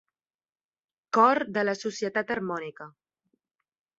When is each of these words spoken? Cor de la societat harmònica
Cor 1.17 1.41
de 1.57 1.65
la 1.69 1.77
societat 1.81 2.35
harmònica 2.37 2.87